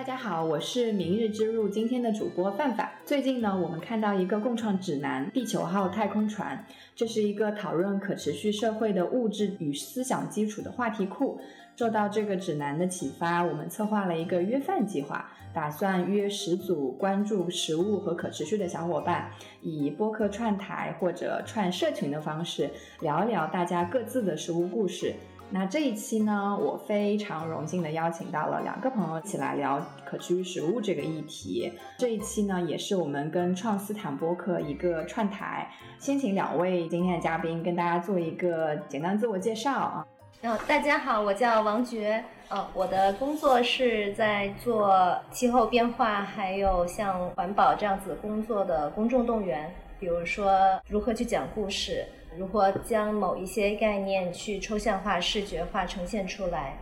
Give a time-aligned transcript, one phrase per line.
[0.00, 2.88] 大家好，我是明日之路今天的主播范范。
[3.04, 6.64] 最近呢，我们看到一个共创指南《地球号太空船》，
[6.96, 11.38] 这是一个讨论可持续社会的物质与思想基础的话题库。
[11.76, 19.30] 受到这个指南的启发，我们策划了一个约饭计划，打算约十组关注食物和可持续的小伙伴，
[19.60, 25.14] 以播客串台或者串社群的方式，聊一聊大家各自的食物故事。
[25.52, 31.72] 那这一期呢，我非常荣幸的邀请到了两个朋友一起来聊可持续食物这个议题。
[31.98, 35.68] 这一期呢，也是我们跟创斯坦播客一个串台。
[35.98, 40.06] 先请两位今天的嘉宾跟大家做一个简单自我介绍啊。
[40.40, 52.06] 然后大家好，我叫王珏，呃，我的工作是在做气候变化还有像环保这样子工作的公众动员，比如说如何去讲故事。
[52.36, 56.78] 如何将某一些概念去抽象化、视觉化呈现出来？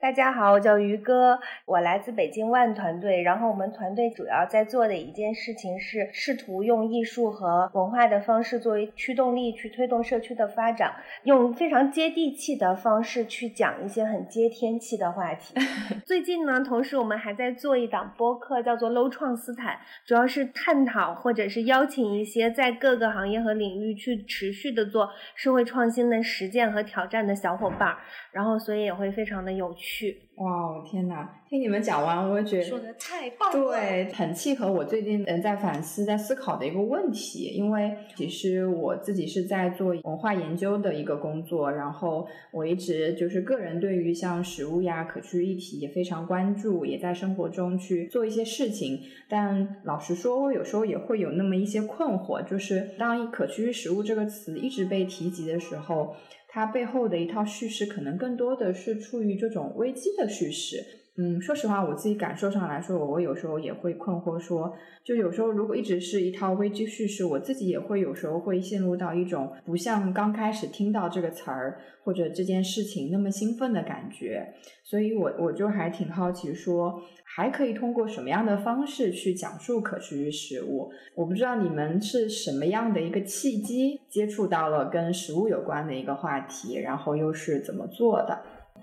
[0.00, 3.20] 大家好，我叫于哥，我来自北京万团队。
[3.20, 15.54] 然后我们团队主要在做的一件事情是，试图用艺术和文化的方式作为驱动力，去推动社区的发展，用非常接地气的方式去讲一些很接天气的话题。
[16.06, 27.98] 最近呢，同时我们还在做一档播客，叫做 Low 创斯坦，主要是探讨或者是邀请一些在各个行业和领域去持续的做社会创新的实践和挑战的小伙伴儿。
[28.32, 29.89] 然后，所以也会非常的有趣。
[30.36, 31.42] 哇，我天哪！
[31.48, 33.68] 听你们讲完，我也觉得说的太棒了。
[33.68, 37.52] 对，很契合我最近嗯在反思、在思考的一个问题。
[37.54, 49.00] 因为其实我自己是在做文化研究的一个工作，然后我一直就是个人对于像食物呀、可持续议题也非常关注，也在生活中去做一些事情。
[49.28, 56.14] 但老实说，我有时候也会有那么一些困惑，就是当“可持续食物”这个词一直被提及的时候。
[56.52, 60.84] 它背后的一套叙事，可能更多的是出于这种危机的叙事。
[61.16, 64.72] 嗯，说实话，我自己感受上来说，我有时候也会困惑，说，
[65.04, 74.54] 就有时候如果一直是一套危机叙事，我自己也会有时候会陷入到一种不像刚开始听到这个词儿或者这件事情那么兴奋的感觉。
[74.82, 77.02] 所以我我就还挺好奇说。
[77.36, 80.90] 还可以通过什么样的方式去讲述可持续食物？
[81.14, 88.36] 我不知道你们是什么样的一个契机接触到了跟食物有关的一个话题，然后又是怎么做的？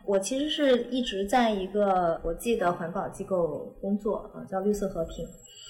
[0.06, 5.26] 我其实是一直在一个国际的环保机构工作，啊，叫绿色和平。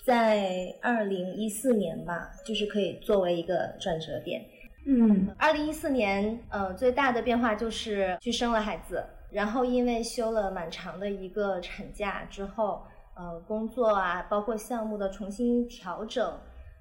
[0.06, 4.42] 在二零一四年吧，就是可以作为一个转折点。
[4.86, 9.04] 嗯，二零一四年，呃，最大的变化就是去生了孩子。
[9.30, 12.84] 然后因为休了蛮长的一个产假之后，
[13.16, 16.26] 呃，工作啊，包括项目的重新调整，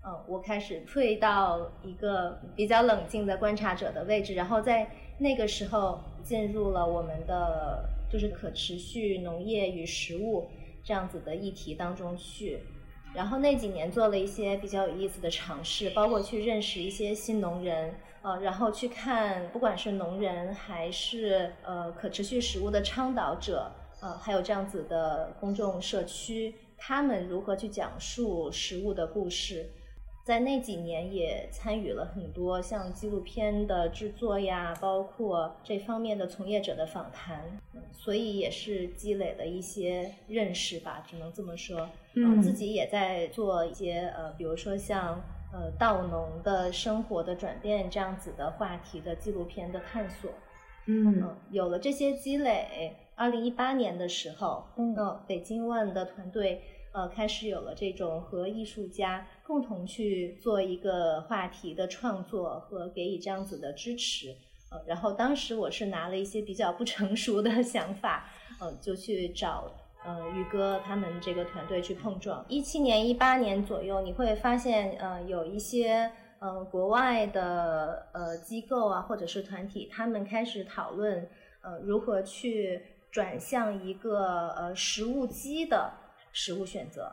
[0.02, 10.48] 呃，我开始退到一个比较冷静的观察者的位置，然后在那个时候进入了我们的就是可持续农业与食物
[10.84, 12.60] 这样子的议题当中去。
[13.14, 17.94] 然后那几年做了一些比较有意思的尝试，包括去认识一些新农人，
[18.26, 23.70] 呃，然后去看不管是农人还是呃可持续食物的倡导者，
[24.00, 29.70] 呃，还有这样子的公众社区，他们如何去讲述食物的故事。
[30.24, 37.60] 在那几年也参与了很多像纪录片的制作呀，包括这方面的从业者的访谈，
[37.92, 41.88] 所以也是积累了一些认识吧，只能这么说。
[42.14, 45.22] 嗯，自己也在做一些呃，比如说像
[45.56, 50.30] 呃稻农的生活的转变这样子的话题的纪录片的探索。
[50.86, 54.94] 嗯，有了这些积累，二零一八年的时候，嗯，
[55.26, 56.62] 北京万的团队。
[56.92, 64.34] 呃，开始有了这种和艺术家共同去做一个话题的创作和给予这样子的支持，
[64.70, 69.70] 呃，然后当时我是拿了一些比较不成熟的 想法，呃，就去找
[70.06, 72.44] 呃宇哥他们这个团队去碰撞。
[72.48, 81.28] 一七年、一八年左右，你会发现，呃，有一些呃国外的呃机构啊，或者是团体，他们开始讨论
[81.62, 85.92] 呃如何去转向一个呃食物机的。
[86.38, 87.04] 食物选择，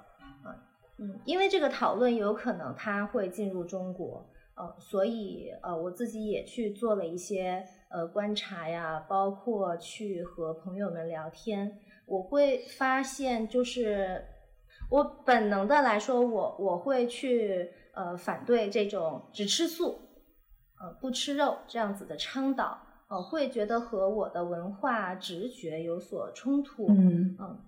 [0.43, 0.51] 啊，
[0.97, 11.79] 嗯，因为这个讨论有可能它会进入中国，呃，所以呃，我自己也去做了一些呃观察呀，包括去和朋友们聊天，
[12.13, 14.23] 我会发现就是
[14.89, 19.99] 我本能的来说，我我会去呃反对这种只吃素，
[20.79, 22.77] 呃不吃肉这样子的倡导，
[23.09, 27.59] 呃会觉得和我的文化直觉有所冲突，嗯嗯。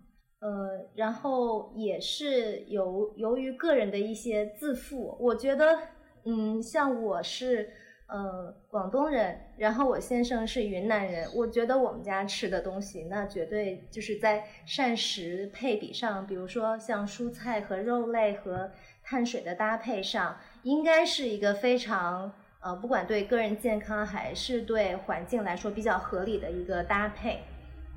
[0.42, 5.80] 呃，然后也是由由于个人的一些自负，我觉得，
[6.25, 7.71] 嗯，像我是
[8.07, 18.69] 呃，广东人，然后我先生是云南人，我觉得我们家吃的东西，那绝对就是在膳食配比上，比如说像蔬菜和肉类和
[19.03, 27.41] 碳水的搭配上，应该是一个非常呃，不管对个人健康还是对环境来说比较合理的一个搭配。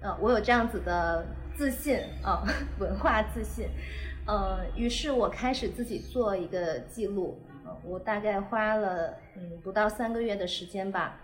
[0.01, 2.43] 呃，我有这样子的自信啊，
[2.81, 3.69] 文化自信。
[4.27, 7.39] 呃，于是我开始自己做一个记录。
[7.85, 11.21] 我大概花了嗯不到三个月的时间吧，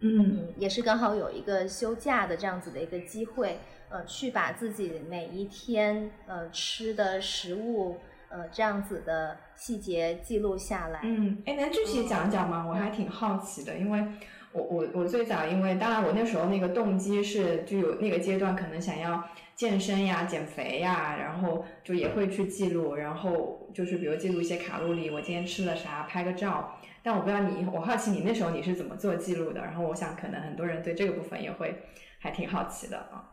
[0.00, 3.58] 嗯，也是刚好有一个休假的这样子的一个机会，
[3.88, 7.98] 呃，去把自己每一天呃吃的食物
[8.28, 11.00] 呃这样子的细节记录下来。
[11.02, 12.66] 嗯，哎，能具体讲讲吗？
[12.68, 14.04] 我还挺好奇的，因为
[14.52, 19.22] 我我我最早因为当然我那时候那个动机是就有那个阶段可能想要。
[19.54, 26.78] 健身呀，减肥呀，然后就也会去记录，然后就是比如记录一些卡路里，我今天吃了啥，拍个照。
[27.02, 29.60] 但我不知道你，我好奇你那时候你是怎么做记录的？
[29.60, 31.82] 然后我想可能很多人对这个部分也会
[32.18, 33.30] 还挺好奇的啊。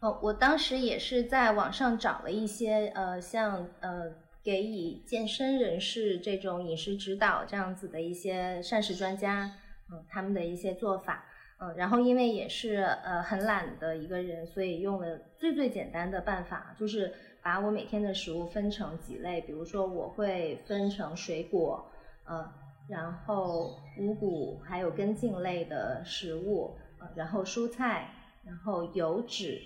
[0.00, 4.12] 哦，我当时也是在网上找了一些呃，像呃，
[4.42, 9.52] 给以健身人士这种饮食指导这样子的一些膳食专家，
[9.92, 11.26] 嗯，他们的一些做法。
[11.62, 17.12] 嗯，然后因为也是呃很懒的一个人，所以用了最最简单的办法，就是
[17.42, 21.84] 把我每天的食物分成几类，比如说我会分成水果，
[22.24, 22.50] 呃，
[22.88, 28.08] 然后五谷还有根茎类的食物，呃，然后蔬菜，
[28.42, 29.60] 然后油脂，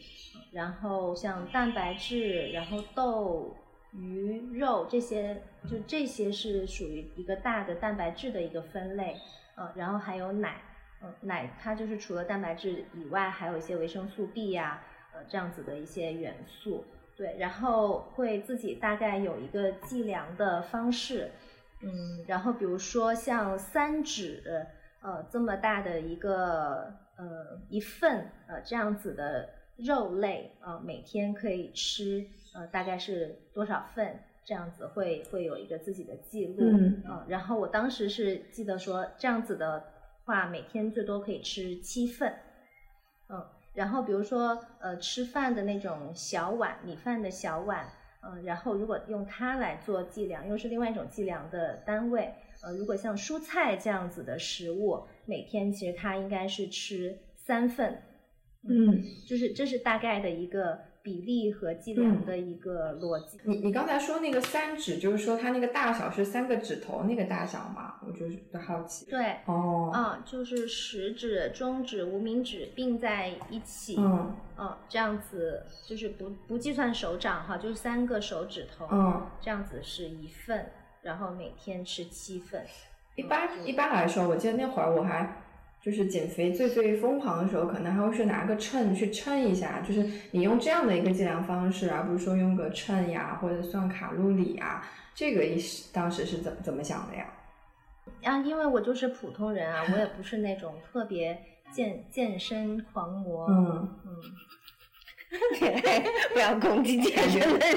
[0.51, 3.55] 然后像蛋白质，然后豆、
[3.93, 9.15] 鱼、肉这些，就这些是属于一个大的蛋白质的一个分类，
[9.55, 10.61] 呃，然后还有奶。
[11.21, 16.85] 奶它就是除了蛋白质以外，还有一些维生素 B 呀，呃这样子的一些元素。
[17.17, 21.31] 对，然后会自己大概有一个计量的方式，
[21.81, 24.67] 嗯，然后比如说像三指，
[25.01, 36.57] 呃这么大的一个呃一份呃这样子的肉类，呃每天可以吃呃大概是多少份，这样子会会有一个自己的记录。
[36.59, 39.94] 嗯，然后我当时是记得说这样子的。
[40.25, 42.33] 话每天最多可以吃七份，
[43.29, 47.87] 嗯，然后比如说呃吃饭的那种小碗米饭的小碗，
[48.23, 58.03] 嗯，然后如果用它来做计量，又是另外一种计量的单位，呃，如果像蔬菜这样子的食物，每天其实它应该是吃三份，
[58.69, 60.93] 嗯，就是这是大概的一个。
[61.05, 63.39] 比例和计量的一个逻辑。
[63.45, 67.97] 你你刚才说那个三指，就是说它那个大小是三个指头那个大小吗？
[68.07, 69.05] 我就是好奇。
[69.11, 80.73] 对，哦，啊，就是食指、中指、无名指并在一起，嗯，嗯，这样子就是不不计算手掌哈，就是三个手指头，嗯，这样子是一份，
[81.03, 82.65] 然后每天吃七份。
[83.17, 85.43] 一般一般来说，我记得那会儿我还。
[85.85, 94.83] 就是减肥最最疯狂的时候，可能还会是拿个秤去称一下，就是你用这样的一个计量方式，而不是说用个秤呀或者算卡路里啊，
[95.15, 97.27] 这个意当时是怎怎么想的呀？
[98.23, 101.39] 啊，因为我就是普通人啊，我也 不是那种特别
[101.71, 103.47] 健健身狂魔。
[103.51, 104.11] 嗯 嗯，
[106.33, 107.77] 不要攻击健身的人。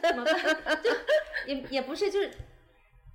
[0.02, 0.34] 怎么办？
[0.82, 0.90] 就
[1.46, 2.30] 也也不是就是。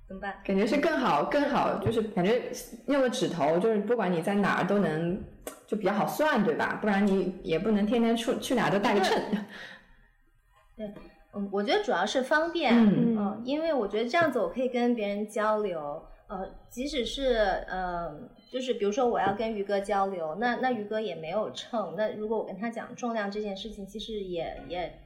[0.06, 0.34] 怎么办？
[0.44, 2.42] 感觉是更好，更好，就是感觉
[2.88, 5.22] 用个指头，就是不管你在哪儿都能，
[5.66, 6.78] 就比较好算，对吧？
[6.80, 9.18] 不然你也不能天天出去哪都带个秤。
[10.76, 10.86] 对，
[11.34, 18.10] 嗯，我觉得主要是方便，嗯，因为我觉得这样子我可以跟别人交流，呃，即使是呃，
[18.52, 25.00] 就是比如说我要跟于哥交流，那那于哥也没有秤，那如果我跟他讲重量这件事情，其实也也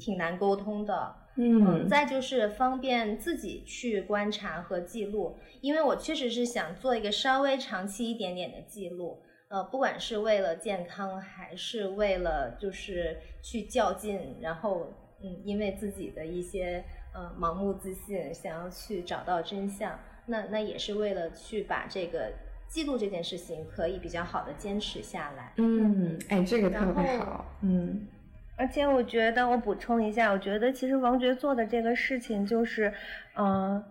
[0.00, 1.14] 挺难沟通的。
[1.36, 16.84] 嗯，再就是方便自己去观察和记录，因为我确实是想做一个稍微长期一点点的记录，呃，不管是为了健康，还是为了就是去较劲，然后嗯，因为自己的一些
[17.14, 22.32] 呃盲目自信，想要去找到真相，那那也是为了去把这个
[22.68, 25.52] 记录这件事情可以比较好的坚持下来。
[25.56, 28.06] 嗯，哎，这个特别好，嗯。
[28.60, 32.92] 而且我觉得，我补充一下，我觉得其实王珏做的这个事情就是，
[33.34, 33.82] 嗯，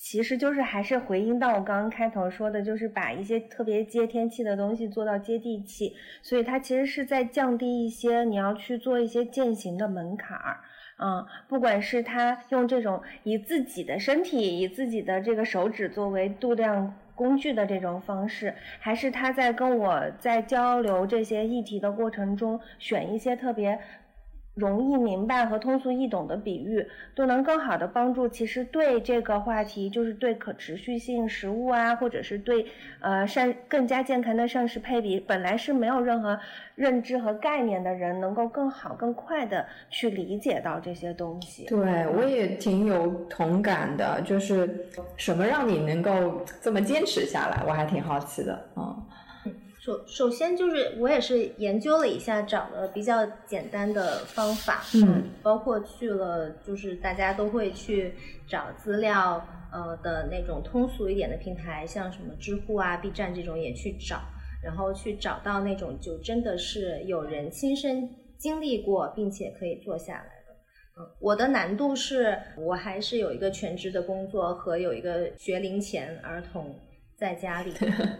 [0.00, 10.58] 其实就是还是回应到我刚刚开头说的，就是把一些特别接天气的东西做到接地气，所以它其实是在降低一些你要去做一些践行的门槛儿，
[10.98, 23.78] 嗯，不管是他用这种以自己的身体、以自己的这个手指作为度量工具的这种方式，还是他在跟我在交流这些议题的过程中选一些特别。
[24.56, 32.64] 容易明白和通俗易懂的比喻，都能更好的帮助其实对这个话题，就是对可持续性食物啊，或者是对
[33.00, 36.40] 呃膳更加健康的膳食配比，本来是没有任何
[36.74, 41.66] 认知和概念的人，能够更好更快的去理解到这些东西。
[41.66, 44.86] 对我也挺有同感的，就是
[45.18, 49.06] 什么让你能够这么坚持下来，我还挺好奇的，嗯。
[49.86, 58.12] 首首先就是我也是研究了一下，找了比较简单的方法，嗯，包括去了就是大家都会去
[58.48, 59.40] 找资料
[59.72, 64.22] 呃的那种通俗一点的平台，像什么知乎啊、B 站这种也去找，
[64.60, 71.00] 然后去找到那种就真的是有人亲身经历过，并且可以做下来的。
[71.00, 76.74] 嗯，我的难度是我还是有一个全职的工作和有一个学龄前儿童。
[77.16, 77.72] 在家里，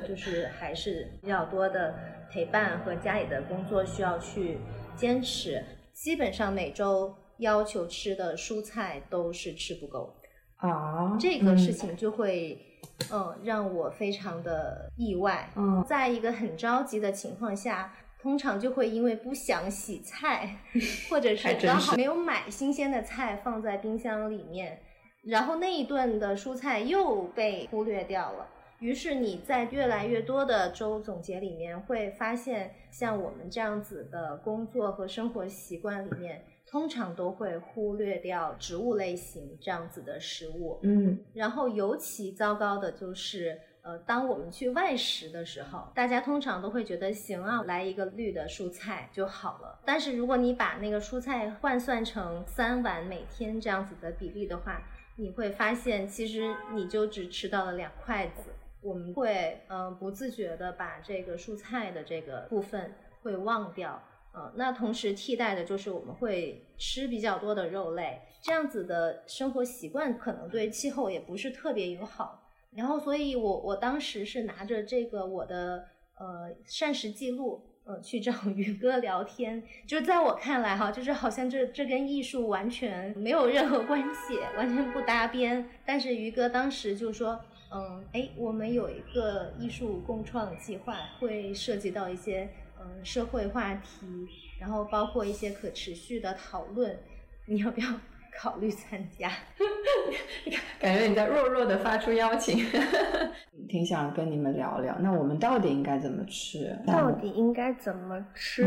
[0.08, 1.94] 就是还是比较多的
[2.30, 4.58] 陪伴和家里的工作需要去
[4.96, 5.62] 坚持。
[5.92, 10.14] 基本上每周要求吃的蔬菜都是吃不够
[10.56, 12.58] 啊，这个事情就会
[13.10, 15.50] 嗯让我非常的意外。
[15.56, 20.58] 嗯，在一个很着急的情况下，通常就会因为不想洗菜，
[21.10, 24.80] 或者 是刚好没有买新鲜的菜放在冰箱里面，
[25.24, 28.46] 然后那一顿的蔬菜又被忽略掉了。
[28.80, 40.78] 于是你在越来越多的周总结里面会发现，像我们这样子的工作和生活习惯里面，通常都会忽略掉植物类型这样子的食物。
[40.82, 49.80] 嗯，然后尤其糟糕的就是，呃，当我们去外食的时候，大家通常都会觉得行啊，来一个绿的蔬菜就好了。
[49.86, 54.82] 但是如果你把那个蔬菜换算成三碗每天这样子的比例的话，
[55.16, 58.50] 你会发现其实你就只吃到了两筷子。
[58.86, 64.00] 我们会嗯不自觉的把这个蔬菜的这个部分会忘掉，
[64.32, 72.44] 呃，那同时替代的就是我们会吃比较多的肉类，这样子的生活习惯可能对气候也不是特别友好。
[72.76, 75.84] 然后，所以我我当时是拿着这个我的
[76.20, 85.68] 呃膳食记录，呃去找 于哥聊天，就在我看来哈，就是好像这这跟艺术完全没有任何关系，完全不搭边。
[85.84, 87.40] 但是于哥当时就说。
[87.72, 92.48] 嗯，哎，我们有一个艺术共创计划，会涉及到一些
[92.80, 94.06] 嗯社会话题，
[94.60, 96.96] 然后包括一些可持续的讨论，
[97.46, 97.88] 你要不要
[98.38, 99.30] 考虑参加？
[100.78, 102.64] 感觉你在弱弱的发出邀请，
[103.68, 104.96] 挺想跟你们聊聊。
[105.00, 106.78] 那我们到底应该怎么吃？
[106.86, 108.64] 到底应该怎么吃？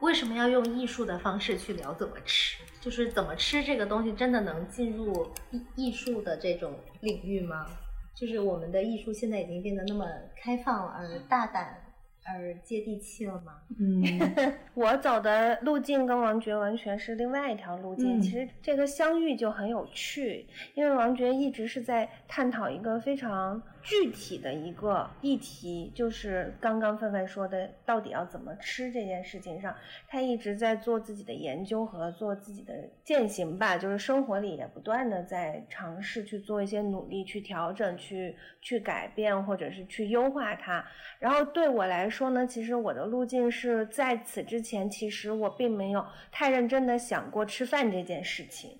[0.00, 2.56] 为什么要用艺术的方式去聊怎么吃？
[2.80, 7.66] 就是怎么吃这个东西，真的能进入艺艺术的这种领域吗？
[8.18, 10.06] 就是我们的艺术现在已经变得那么
[10.36, 11.84] 开放而大胆。
[12.30, 13.54] 而接地气了吗？
[13.80, 14.02] 嗯，
[14.74, 18.20] 我走的路径跟王珏完全是另外一条路径。
[18.20, 29.74] 其实这个相遇就很有趣，因为王珏一直是在探讨一个非常具体的一个议题，就是刚刚范范说的到底要怎么吃这件事情上，
[30.06, 40.84] 他一直在做自己的研究和做自己的践行吧，就是生活里也不断的在尝试去做一些努力，去调整，去去改变，或者是去优化它。
[41.18, 42.18] 然后对我来说。
[42.18, 48.72] 说呢，其实我的路径是在此之前，其实我并没有太认真的想过吃饭这件事情。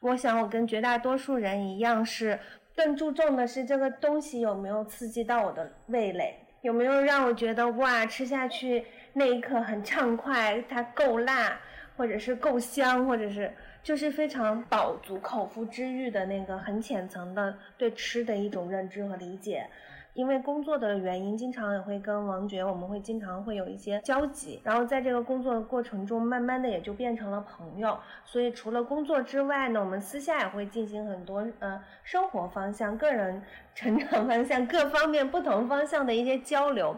[0.00, 2.40] 我想我跟绝大多数人一样，是
[2.76, 11.58] 更注重的是这个东西有没有刺激到我的味蕾，有没有让我觉得哇，吃下去那一刻很畅快，它够辣，
[11.96, 13.50] 或者是够香，或者是
[13.82, 19.66] 就是非常饱足口腹之欲的那个很浅层的对吃的一种认知和理解。
[20.16, 27.98] 因为工作的原因，经常也会跟王爵，我们会经常会有一些交集，然后在这个工作的过程中，慢慢的也就变成了朋友。
[28.24, 33.42] 所以除了工作之外呢，我们私下也会进行很多呃生活方向、个人
[33.74, 36.96] 成长方向各方面不同方向的一些交流。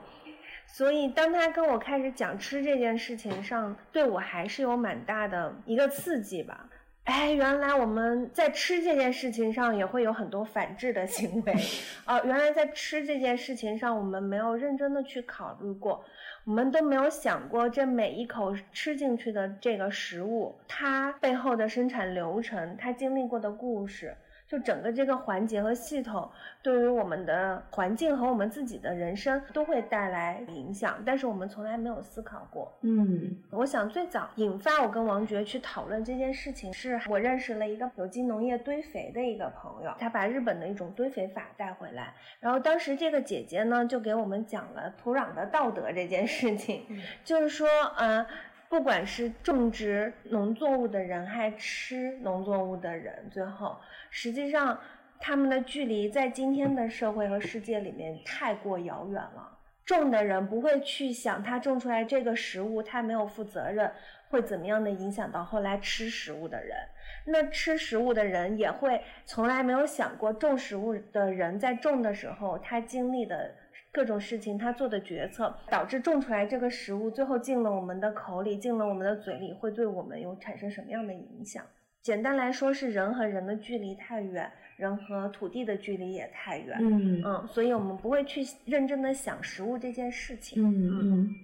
[0.69, 6.69] 所以当他跟我开始讲吃这件事情上，对我还是有蛮大的一个刺激吧。
[7.09, 11.55] 哎，原来我们在吃这件事情上也会有很多反制的行为，
[12.05, 16.05] 啊，原来在吃这件事情上我们没有认真的去考虑过，
[16.45, 24.15] 我们都没有想过这每一口吃进去的这个食物，它背后的生产流程，它经历过的故事。
[24.49, 26.29] 就整个这个环节和系统，
[26.63, 32.73] 对于我们的环境和我们自己的人生都会带来影响，但是我们从来没有思考过。
[32.81, 46.87] 嗯，我想最早引发我跟王珏去讨论这件事情，是我认识了一个有机农业堆肥的一个朋友，他把日本的一种堆肥法带回来，然后当时这个姐姐呢就给我们讲了土壤的道德这件事情，
[47.23, 48.25] 就是说，嗯。
[48.69, 53.77] 不管是种植农作物的人，还吃农作物的人，最后
[54.11, 54.79] 实际上
[55.19, 59.57] 他们的距离在今天的社会和世界里面太过遥远了。
[59.85, 63.91] 种的人不会去想他种出来这个食物，他没有负责任，
[64.29, 66.77] 会怎么样的影响到后来吃食物的人。
[67.25, 73.55] 那吃食物的人也会从来没有想过种食物的人在种的时候他经历的
[73.93, 81.65] 各种事情，他做的决策，导致种出来这个食物最后进了我们的口里，进了我们的嘴里，会对我们有产生什么样的影响？
[82.03, 84.51] 简单来说，是人和人的距离太远。
[84.79, 91.35] 人和土地的距离也太远，嗯嗯，所以我们不会去认真的想食物这件事情，嗯嗯。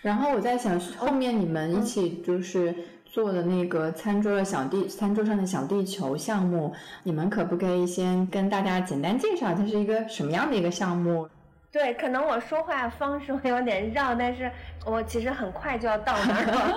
[0.00, 2.72] 然后我在想，后面你们一起就是
[3.04, 11.28] 做的那个餐桌的小地，餐桌上的小地球项目，你们可不可以先跟大家简单介绍它是一个什么样的一个项目？
[11.74, 14.48] 对，可能我说话方式会有点绕，但是
[14.86, 16.72] 我其实很快就要到那儿了。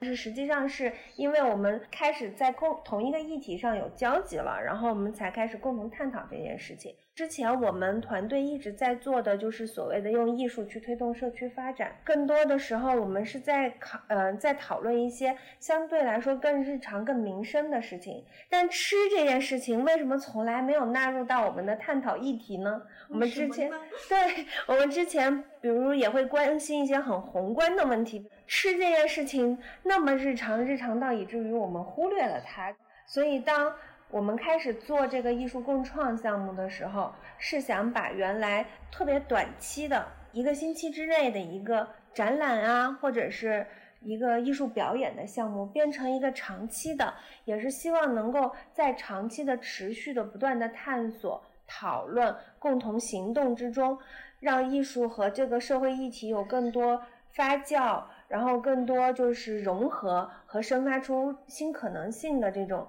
[0.00, 6.96] 是实际上是因为我们开始在共同一个议题上有交集了，然后我们才开始共同探讨这件事情。
[7.14, 18.24] 之前我们团队一直在做的就是所谓的用艺术去推动社区发展，更多的时候我们是在考呃在讨论一些相对来说更日常、更民生的事情。
[18.50, 22.82] 但吃这件事情为什么从来没有纳入到我们的探讨议题呢？
[23.08, 23.70] 我们之前
[24.10, 32.74] 对我们之前比如也会关心一些很宏观的问题，吃这件事情那么日常，日常到以至于我们忽略了它。
[33.06, 33.72] 所以当
[34.10, 43.66] 我们开始做这个艺术共创项目的时候，是想把原来特别短期的一个星期之内的一个展览啊，或者是
[44.00, 47.12] 一个艺术表演的项目，变成一个长期的，
[47.44, 53.98] 也是希望能够在长期的、持续的、不断的探索、讨论、共同行动之中，
[54.38, 62.86] 让艺术和这个社会议题有更多发酵，然后更多就是融合和生发出新可能性的这种。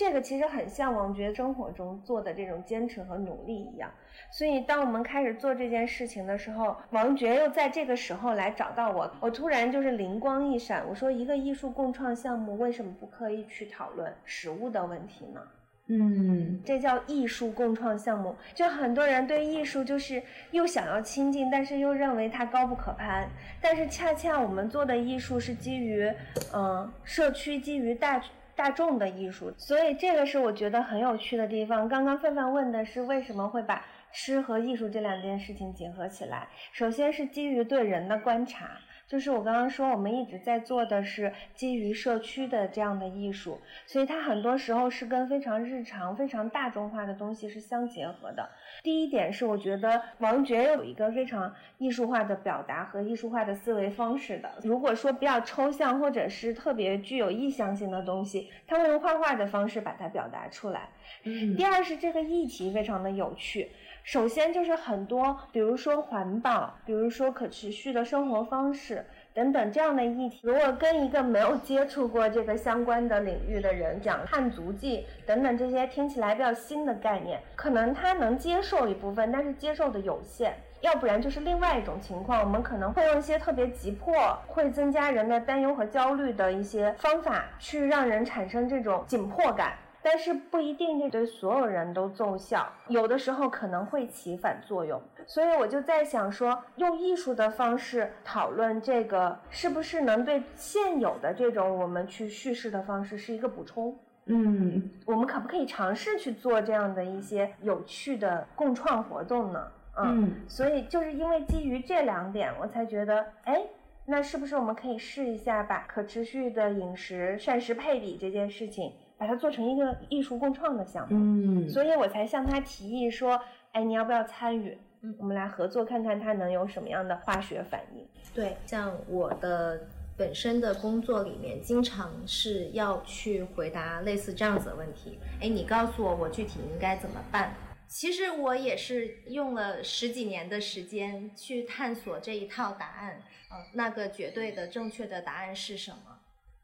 [0.00, 3.90] 这个其实很像王爵生活中做的这种坚持和努力一样，
[4.32, 15.42] 所以当我们开始做这件事情的时候，王爵又在这个时候来找到我，我突然就是灵光一闪，我说一个艺术共创项目为什么不可以去讨论食物的问题呢？
[15.88, 18.34] 嗯，这叫艺术共创项目。
[18.54, 23.28] 就很多人对艺术就是又想要亲近，但是又认为它高不可攀。
[23.60, 26.10] 但是恰恰我们做的艺术是基于，
[26.54, 28.18] 嗯，社区基于大。
[28.60, 31.88] 大众的艺术，所以这个是我觉得很有趣的地方。
[31.88, 38.72] 刚刚范范问的是为什么会把诗和艺术这两件事情结合起来，首先是基于对人的观察。
[39.10, 48.48] 就是我刚刚说，我们一直在做的是基于社区的这样的艺术，所以它很多时候是跟非常日常、非常大众化的东西是相结合的。
[48.84, 54.48] 第一点是，我觉得王爵有一个非常艺术化的表达和艺术化的思维方式的。
[54.62, 60.88] 如果说比较抽象或者是特别具有意向性的东西，他会用画画的方式把它表达出来。
[61.24, 61.56] 嗯。
[61.56, 63.72] 第二是这个议题非常的有趣。
[64.10, 80.56] 首先就是很多，比如说环保，比如说可持续的生活方式等等这样的议题，如果跟一个没有接触过这个相关的领域的人讲碳足迹等等这些听起来比较新的概念，可能他能接受一部分，但是接受的有限。
[80.80, 84.12] 要不然就是另外一种情况，我们可能会用一些特别急迫、
[84.48, 89.74] 会增加人的担忧和焦虑的一些方法，去让人产生这种紧迫感。
[90.02, 95.00] 但是不一定对所有人都奏效，有的时候可能会起反作用。
[95.26, 103.96] 所以我就在想说，用艺术的方式讨论这个，是不是能对现有的这种我们去叙事的方式是一个补充？
[104.26, 109.66] 嗯，我们可不可以尝试去做这样的一些有趣的共创活动呢？
[109.96, 113.62] 嗯，所以就是因为基于这两点，我才觉得，哎，
[114.06, 118.92] 那是不是我们可以试一下，把可持续的饮食膳食配比这件事情？
[119.20, 121.18] 把它做成一个艺术共创的项目，
[121.66, 123.38] 嗯，所以我才向他提议说，
[123.72, 124.78] 哎，你要不要参与？
[125.02, 128.08] 嗯，我们来合作看看它能有什么样的化学反应。
[128.32, 135.18] 对，像我的本身的工作里面，经常是要去回答类似这样子的问题。
[135.38, 137.52] 哎，你告诉我，我具体应该怎么办？
[137.88, 143.20] 其实我也是用了十几年的时间去探索这一套答案。
[143.52, 146.09] 嗯，那个绝对的正确的答案是什么？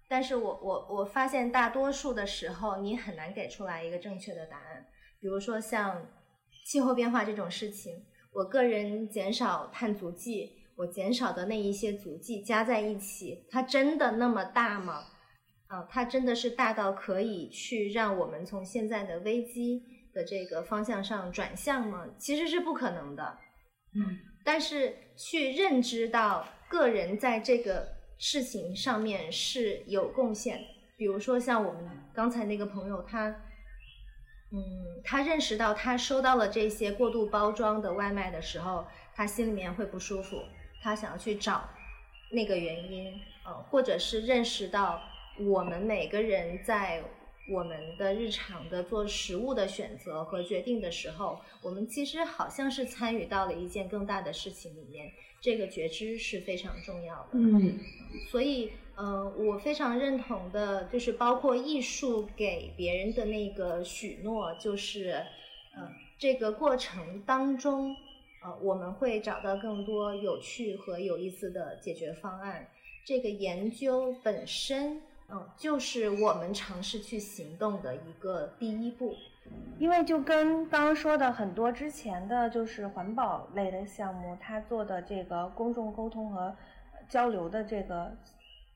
[0.09, 4.87] 但是我我我发现大多数的时候，你很难给出来一个正确的答案。
[5.21, 6.07] 比如说像
[6.67, 15.05] 气候变化这种事情，我个人减少碳足迹，我减少的那一些足迹加在一起，它真的那么大吗？
[15.69, 19.83] 啊，它真的是大到可以去让我们从现在的危机
[20.15, 22.07] 的这个方向上转向吗？
[22.19, 23.39] 其实是不可能的。
[23.95, 26.47] 嗯，但是去认知到。
[26.69, 27.87] 个人在这个
[28.19, 30.65] 事情上面是有贡献的。
[30.97, 33.29] 比如说像我们刚才那个朋友，他，
[34.51, 40.43] 嗯，他认识到他收到了这些过度包装的外卖的时候，他心里面会不舒服，
[40.83, 41.69] 他想要去找
[42.31, 45.03] 那个原因，呃，或者是认识到
[45.39, 47.03] 我们每个人在。
[47.49, 57.29] 我们的日常的做食物的选择和决定的时候，我们其实好像是参与到了一件更大的事情里面，这个觉知是非常重要的。
[57.35, 57.79] 嗯，
[58.29, 65.25] 所以，呃，我非常认同的，就是包括艺术给别人的那个许诺，就是，
[65.77, 67.95] 呃，这个过程当中，
[68.43, 72.69] 呃，我们会找到更多有趣和有意思的解决方案。
[73.05, 75.01] 这个研究本身。
[75.29, 79.13] 嗯，就是我们尝试去行动的一个第一步，
[79.77, 86.55] 因为就跟刚刚说的很多之前的就是环保类的项目，他做的这个公众沟通和
[87.09, 88.17] 交流的这个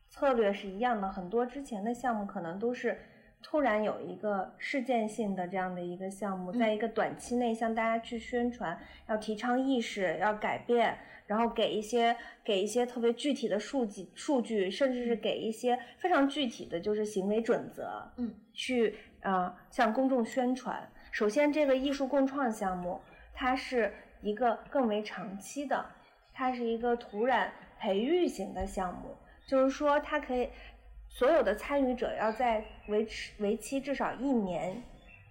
[0.09, 1.09] 策略是一样的。
[1.09, 2.99] 很多之前的项目可能都是
[3.41, 8.77] 突然有一个事件性的这样的一个项目，在一个短期内向大家去宣传，
[9.09, 10.99] 要提倡意识，要改变。
[11.31, 20.91] 然后给一些给一些特别具体的数据数据，甚至是给一些非常具体的就是行为准则，嗯，去呃向公众宣传。
[21.13, 23.01] 首先，这个艺术共创项目，
[23.33, 25.87] 它是一个更为长期的，
[26.33, 29.17] 它是一个土壤培育型的项目，
[29.47, 30.49] 就是说它可以
[31.09, 34.83] 所有的参与者要在维持为期至少一年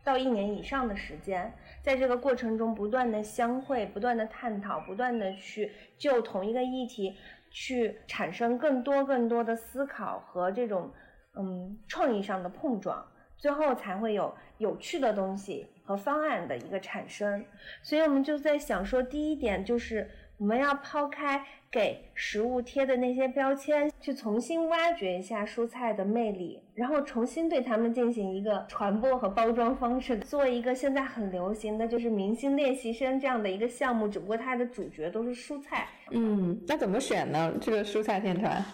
[0.03, 1.53] 到一年以上的时间。
[1.81, 7.15] 在这个过程中，不断的相会，不断的探讨，不断的去就同一个议题
[7.49, 10.91] 去产生更多更多的思考和这种
[11.35, 13.05] 嗯创意上的碰撞，
[13.37, 17.45] 最后才会有有趣的东西和方案的一个产生。
[17.81, 21.45] 所以我们就在想说，第一点就是我们要抛开。
[21.71, 35.87] 给食物贴的那些标签，去重新挖掘一下蔬菜的魅力，然后重新对它们进行一个传播和包装方式，做一个现在很流行的就是明星练习生这样的一个项目，只不过它的主角都是蔬菜。
[36.09, 37.53] 嗯，那怎么选呢？
[37.61, 38.65] 这个蔬菜天团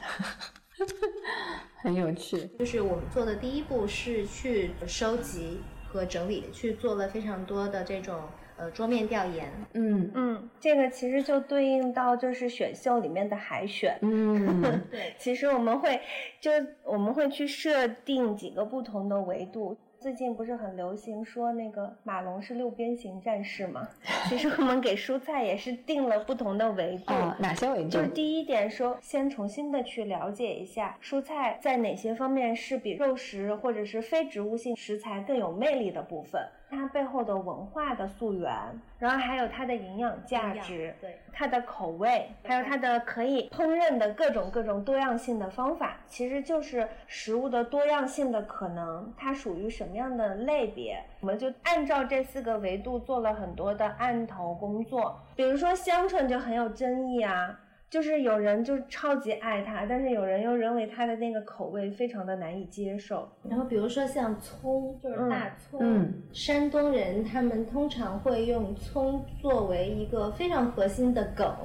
[1.83, 2.49] 很有趣。
[2.57, 8.21] 就是我们做的第一步是去收集和整理，去做了非常多的这种。
[8.57, 15.99] 呃，桌面调研，嗯嗯，这个其实就对应到就是选秀里面的海选，嗯， 对，其实我们会
[16.39, 16.51] 就
[16.83, 19.75] 我们会去设定几个不同的维度。
[19.97, 23.89] 最近不是很流行说那个马龙是六边形战士吗？
[24.29, 27.13] 其实我们给蔬菜也是定了不同的维度。
[27.39, 27.89] 哪些维度？
[27.89, 36.39] 就是第一点说，先重新的去了解一下蔬菜在哪些方面是比肉食或者是非植物性食材更有魅力的部分。
[36.69, 38.51] 它背后的文化的溯源，
[38.99, 49.13] 然后还有它的营养价值，对它的口味，还有它的可以烹饪的各种各种多样性的方法，其实就是食物的多样性的可能。
[49.17, 51.03] 它属于什么样的类别？
[51.21, 55.19] 我们就按照这四个维度做了很多的案头工作。
[55.35, 57.59] 比如说香椿就很有争议啊。
[57.89, 63.29] 就是有人就超级爱它，但是有人又认为它的那个口味非常的难以接受。
[63.49, 71.55] 然后比如说像葱，就是大葱，嗯，山东人他们通常会用葱作为一个非常核心的梗。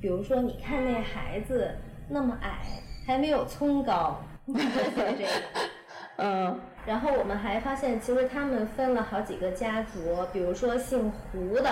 [0.00, 1.70] 比如说，你看那孩子
[2.08, 2.60] 那么矮，
[3.04, 4.16] 还没有葱高，
[4.46, 5.26] 这个。
[6.16, 6.58] 嗯。
[6.86, 10.00] 然后我们还发现，其实他们分了好几个家族，
[10.32, 11.68] 比如说姓胡的。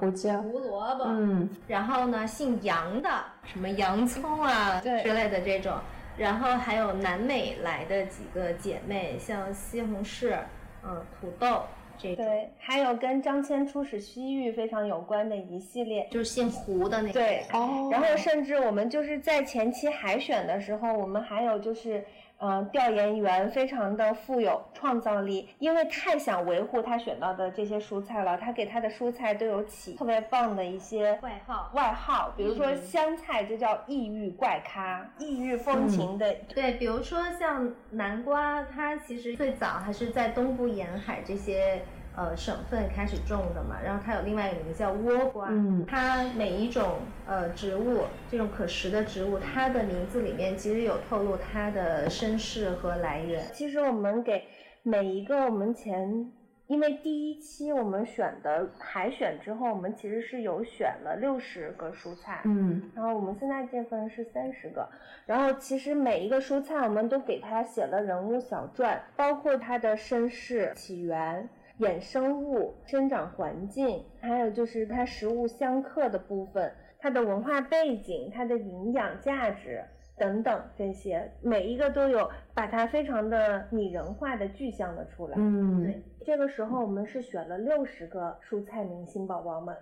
[0.00, 3.08] 胡椒、胡萝卜，嗯，然后呢，姓杨的，
[3.44, 5.74] 什么洋葱啊之类的这种，
[6.16, 10.36] 然后还有南美来的几个姐妹，像西红柿，
[10.82, 11.62] 嗯，土豆
[11.98, 22.04] 这种，对，还有跟张骞出使西域非常有关的一系列，就是姓胡的那个，对，哦，然后甚至我们就是在前期海选的时候，我们还有就是。
[22.40, 36.34] 嗯，调研员非常的富有创造力，因为太想维护他选到的这些蔬菜了，他给他的蔬菜都有起特别棒的一些外号，外号，比如说香菜就叫异域怪咖，异域风情的。
[36.54, 41.82] 对，比如说像南瓜，它其实最早还是在东部沿海这些。
[42.20, 53.46] 呃，省份开始种的嘛，然后它有另外一个名字叫倭瓜，嗯，它每一种呃植物，这种可食的植物，它的名字里面其实有透露它的身世和来源。
[53.54, 54.44] 其实我们给
[54.82, 56.30] 每一个我们前，
[56.66, 64.86] 因为第一期我们选的海选之后，我们其实是有选了六十个蔬菜，嗯，然后我们现在这份是三十个，
[65.24, 71.48] 然后其实每一个蔬菜我们都给它写了人物小传，包括它的身世起源。
[71.80, 79.82] 衍生物、生长环境，还有就是它食物相克的部分，它的文化背景、它的营养价值。
[80.20, 85.34] 等等，这些每一个都有把它非常的拟人化的具象的出来。
[85.38, 89.74] 嗯，对，这个时候我们是选了六十个蔬菜明星宝宝们。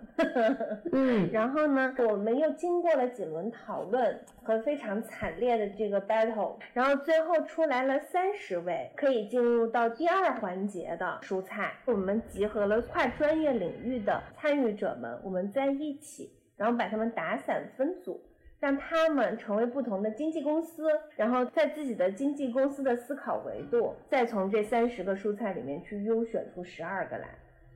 [0.93, 11.73] 嗯， 然后呢，我们又经过了几轮讨论和非常惨烈的这个 battle，然后最后出来了三十位可以进入到第二环节的蔬菜。
[11.85, 18.21] 我们集合了跨专业领域的参与者们，我们在一起，然后把他们打散分组。
[18.59, 27.27] 让他们成为不同的经纪公司，然后在自己的经纪公司的思考维度，再从这三十个蔬菜里面去优选出十二个来。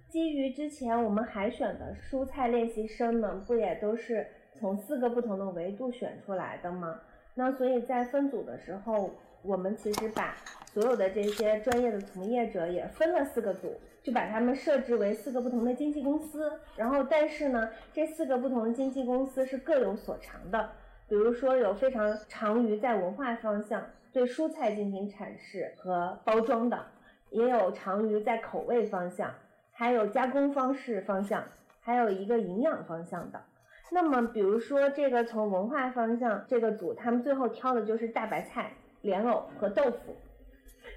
[0.09, 4.27] 基于之前我们海选的蔬菜练习生们，不也都是
[4.59, 6.99] 从四个不同的维度选出来的吗？
[7.35, 9.09] 那所以在分组的时候，
[9.43, 10.35] 我们其实把
[10.73, 13.79] 所有的这些专业的从业者也分了四个组。
[14.03, 20.71] 就把他们设置为四个不同的经纪公司，然后但是呢，这四个不同的经纪公司是各有所长的。
[21.07, 26.85] 比如说，有非常长于在文化方向对蔬菜进行阐释和包装的，
[27.29, 29.33] 也有长于在口味方向，
[29.71, 31.41] 还有加工方式方向，
[31.79, 33.41] 还有一个营养方向的。
[33.89, 38.73] 那么，比如说这个从文化方向这个组，他们最后挑的就是大白菜、
[39.03, 40.17] 莲藕和豆腐。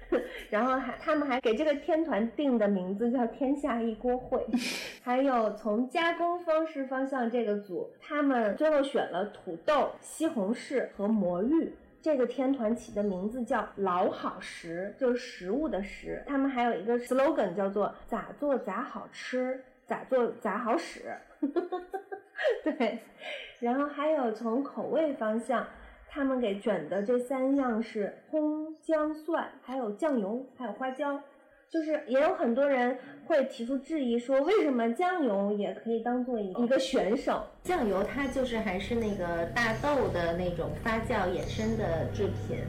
[0.49, 4.41] 然后还他们还给这个天团定的名字叫“天下一锅烩”，
[5.03, 11.73] 还有从加工方式方向这个组，他们最后选了土豆、西红柿和魔芋。
[12.01, 16.23] 这个天团起的名字叫“老好食”，就是食物的食。
[16.25, 21.13] 他们还有一个 slogan 叫做“咋做咋好吃，咋做咋好使”。
[22.63, 22.99] 对，
[23.59, 25.67] 然后还有从口味方向。
[26.09, 31.21] 他们给卷的这三样是葱、姜、蒜，还有酱油，还有花椒。
[31.69, 37.43] 就是也有很多人会提出质疑，说为什么酱油也可以当做一一个选手？
[37.61, 42.59] 酱油它就是还是那个大豆的那种发酵衍生的制品，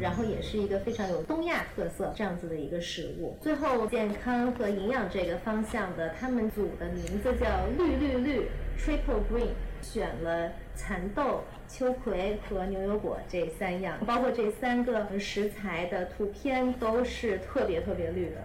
[0.00, 3.36] 然后也是一个非常有东亚特色这样子的一个食物。
[3.40, 7.46] 最后健康和营养这个方向的，他们组的名字叫
[7.78, 9.50] 绿绿绿 Triple Green，
[9.80, 11.40] 选了蚕豆。
[11.68, 18.38] 秋葵和牛油果这三样，包括这三个食材的图片都是特别特别绿的。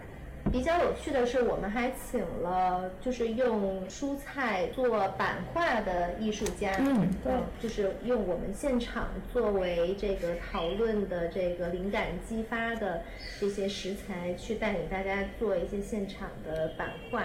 [0.52, 13.02] 比较有趣的是，我们还请了就是用蔬菜做版画的艺术家，嗯，对，就是用我们现场作为这个讨论的这个灵感激发的
[13.40, 17.24] 这些食材，去带领大家做一些现场的版画。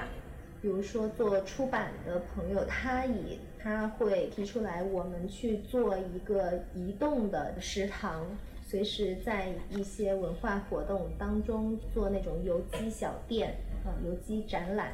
[0.63, 8.25] 比如说做出版的朋友，他以他会提出来，我们去做一个移动的食堂，
[8.67, 14.93] 随时在一些文化活动当中做那种游击小店，啊，游击展览。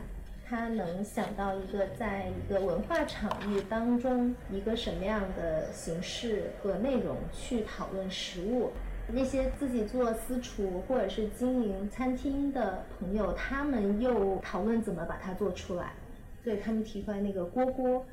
[0.49, 8.71] 他能想到一个在一个文化场域当中，一个什么样的形式和内容去讨论食物。
[9.09, 15.93] 那些自己做私厨或者是经营餐厅的朋友，他们又讨论怎么把它做出来。
[16.45, 18.07] 对他们提出来那个锅锅，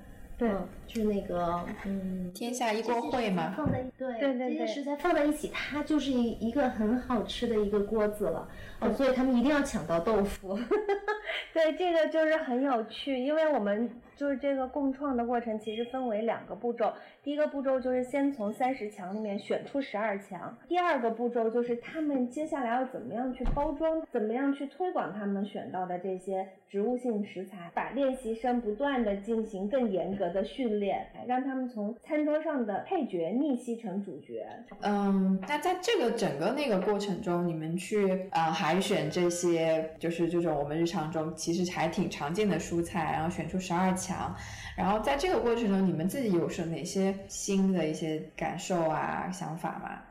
[0.47, 0.51] 对，
[0.87, 3.53] 就是那个嗯，天下一锅烩嘛。
[3.55, 8.47] 放在对对对这些食材放在一起，它就是一一个很好吃的一个锅子了。
[8.79, 10.57] 哦，所以他们一定要抢到豆腐。
[11.53, 13.89] 对，这个就是很有趣，因为我们。
[14.15, 16.93] 就是这个共创的过程，其实分为两个步骤。
[17.23, 20.55] 第一个步骤就是先从三十强里面选出十二强。
[20.67, 34.45] 第二个步骤就是他们接下来要怎么样去包装，怎么样去推广他们选到的这些植物性食材，把练习生不断的进行更严格的训练，让他们从餐桌上的配角逆袭成主角。
[34.81, 44.12] 嗯，那在这个整个那个过程中，你们去呃海选这些，就是这种我们日常中其实还挺常见的蔬菜，然后选出十二强。
[44.13, 44.35] 强，
[44.77, 50.01] 然后在这个过程中，你们自己有什哪些新的一些感受啊、想法吗？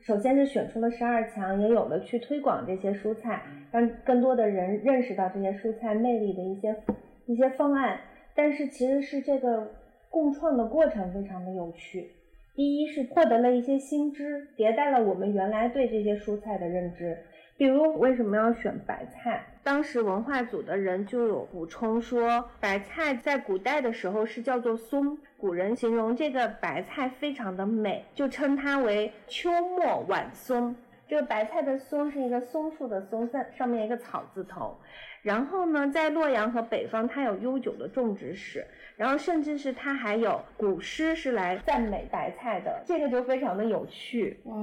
[0.00, 6.76] 首先是选出了十二强，也有了去推广这些蔬菜，让更多的人认识到这些蔬菜魅力的一些
[7.26, 8.00] 一些方案。
[8.34, 9.72] 但是其实是这个
[10.08, 12.12] 共创的过程非常的有趣。
[12.54, 17.18] 第一是获得了一些新知，迭代了我们原来对这些蔬菜的认知。
[17.56, 19.44] 比如为什么要选白菜？
[19.62, 30.74] 当时文化组的人就有补充说，白菜在古代的时候是叫做松，古人形容这个白菜非常的美，就称它为秋末晚松。
[31.08, 34.76] 这个白菜的松是一个松树的松，在上面一个草字头。
[35.22, 38.64] 然后呢，在洛阳和北方，它有悠久的种植史。
[38.96, 44.40] 然后，甚至是它还有古诗是来赞美白菜的，这个就非常的有趣。
[44.44, 44.54] 哇，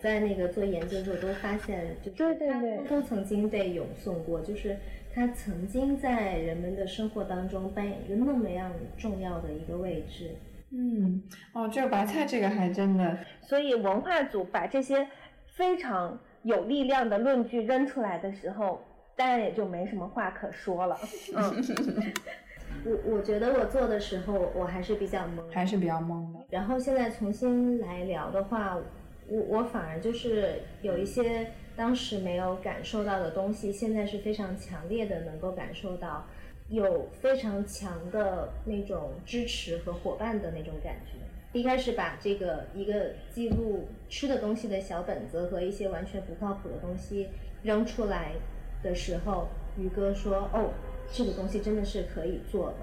[0.00, 4.76] 在那个做研究的时候都发现，就对对对，都曾经被咏颂过，就是
[5.14, 10.34] 它曾经在人们的生活当中扮演一个那么样重要的一个位置。
[10.74, 15.06] 嗯，哦，这个白菜这个还真的，所以文化组把这些
[15.54, 18.82] 非常有力量的论据扔出来的时候，
[19.16, 20.98] 当然也就没什么话可说了。
[21.34, 22.12] 嗯，
[22.84, 26.40] 我我觉得我做的时候我还是比较懵，还是比较懵的。
[26.50, 28.76] 然后现在重新来聊的话，
[29.28, 36.24] 我我反而就是有一些当时没有感受到的东西，现在是非常强烈的能够感受到。
[36.68, 41.18] 有非常强的那种支持和伙伴的那种感觉。
[41.52, 47.28] 一开始把这个一个记录吃的东西的小本子和一些完全不靠谱的东西
[47.62, 48.32] 扔出来
[48.82, 50.70] 的时候，宇哥说：“哦，
[51.12, 52.76] 这个东西真的是可以做的。”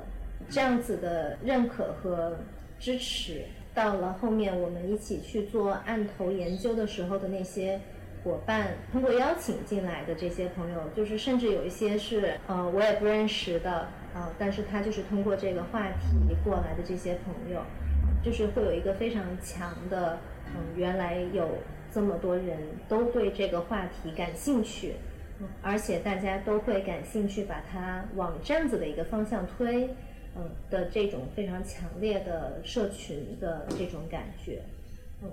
[0.49, 2.37] 这样子的认可和
[2.79, 7.79] 支持，到了后面我们一起去做案头研究的时候的那些。
[8.21, 17.61] 伙伴通过邀请进来的这些朋友，就是甚至有一些是呃我也不认识的啊，但是他就是通过这个话题过来的这些朋友，
[18.23, 21.47] 就是会有一个非常强的嗯，原来有
[21.91, 24.93] 这么多人都对这个话题感兴趣，
[25.39, 29.85] 嗯而且大家都会感兴趣把它往这样子的一个方向推，
[30.35, 34.61] 嗯的这种非常强烈的社群的这种感觉，
[35.23, 35.31] 嗯。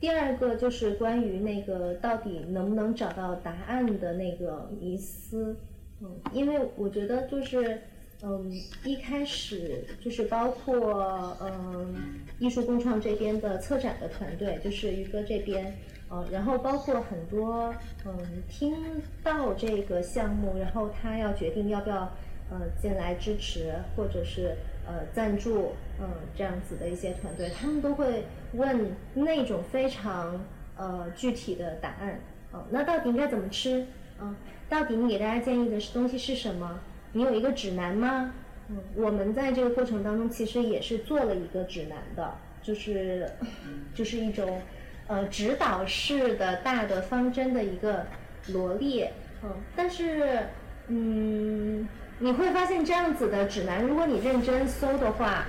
[0.00, 5.56] 第二个就是关于那个到底能不能找到答案的那个迷思，
[6.02, 7.80] 嗯，因为我觉得就是，
[8.24, 8.50] 嗯，
[8.84, 11.94] 一开始就是包括嗯
[12.38, 15.76] 艺术共创这边的策展的团队，就是于哥这边，
[16.08, 17.74] 呃，然后包括很多
[18.06, 18.74] 嗯听
[19.22, 22.10] 到这个项目，然后他要决定要不要
[22.50, 24.56] 呃进来支持，或者是。
[24.86, 26.06] 呃，赞助，嗯，
[26.36, 30.38] 这样子的一些团队，他们都会问那种非常
[30.76, 32.20] 呃具体的答案，
[32.52, 33.86] 哦，那到底应该怎么吃？
[34.20, 34.36] 嗯，
[34.68, 36.78] 到底你给大家建议的是东西是什么？
[37.14, 38.30] 你有一个指南吗？
[38.68, 43.26] 嗯，我们在这个过程当中其实也是做了一个指南的，就是
[43.94, 44.60] 就是一种
[45.06, 48.04] 呃指导式的大的方针的一个
[48.48, 50.40] 罗列，嗯，但是
[50.88, 51.88] 嗯。
[52.20, 55.46] 你会发现这样子的指南，如果你认真搜的话，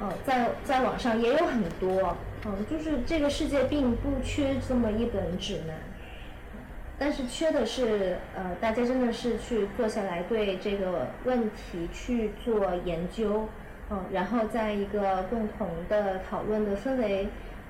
[0.00, 5.76] 呃，在在网上也有很多，嗯，就是这个世界并不缺这么一本指南，
[6.98, 13.48] 但是缺的是，呃，大家真的是去坐下来对这个问题去做研究，
[13.88, 17.28] 嗯，然后在一个共同的讨论的氛围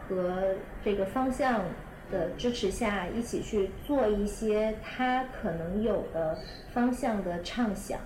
[0.09, 1.63] 和这个方向
[2.11, 6.39] 的支持下，一起去做一些他可能有的
[6.73, 8.01] 方向的畅想。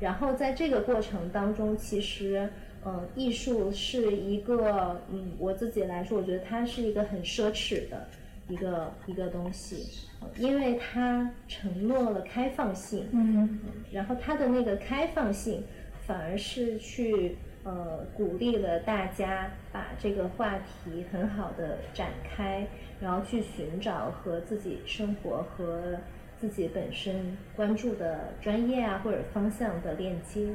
[0.00, 2.50] 然后在这个过程当中，其实，
[2.84, 8.08] 嗯，艺术是一个，嗯，我自己来说，我觉得它是一个很奢侈的
[8.48, 15.64] 一个一个东西，因为它承诺了开放性，嗯，然后它的那个开放性，
[16.06, 22.66] 反而是去，呃，鼓励了大家把这个话题很好的展开，
[23.00, 25.98] 然后去寻找和自己生活和。
[26.40, 30.50] 自己本身关注的专业啊，或者方向的链接，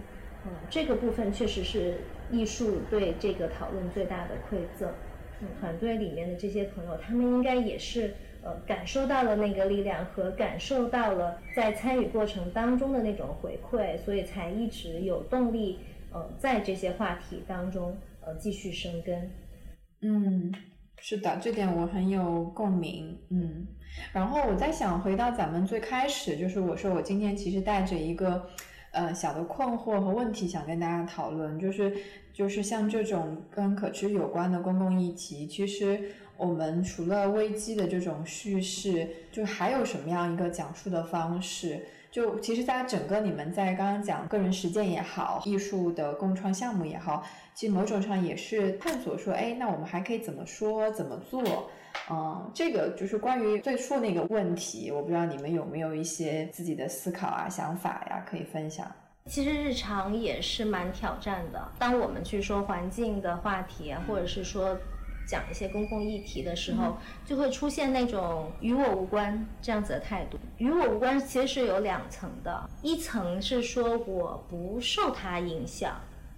[0.46, 1.96] 嗯，这个部分确实是
[2.32, 4.90] 艺术对这个讨论最大的馈赠。
[5.42, 8.14] 嗯，团队里面的这些朋友，他们应该也是
[8.44, 15.80] 呃感受到了那个力量和感受到了在参与过程当中的那种回馈，所以才一直有动力
[16.12, 19.32] 呃在这些话题当中呃继续生根。
[20.02, 20.54] 嗯。
[21.06, 23.68] 是的，这点我很有共鸣，嗯，
[24.14, 28.48] 然后我在想，回到咱们最开始，就是我说我今天其实带着一个，
[28.94, 31.94] 呃，小的困惑和问题想跟大家讨论，就是
[32.32, 41.86] 就是像这种跟可持续有关的公共议题，其实我们除了危机的这种叙事，就还有什么样一个讲述的方式？
[42.12, 47.24] 就其实，在整个你们在刚刚讲个人实践也好，艺术的共创项目也好，
[47.56, 51.42] 其实某种上也是探索说，哎，那我们还可以怎么说，怎么做？
[52.12, 58.86] 嗯，这个就是关于最初那个问题，我不知道你们有没有一些自己的思考啊、想法呀，可以分享。
[59.26, 64.78] 其实日常也是蛮挑战的，当我们去说环境的话题，或者是说。
[65.26, 70.38] 讲一些公共议题的时候，就会出现那种与我无关这样子的态度。
[70.58, 75.96] 与我无关其实是有两层的，一层是说我不受它影响，